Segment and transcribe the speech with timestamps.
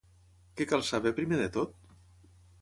[0.61, 1.77] Què cal saber primer de tot?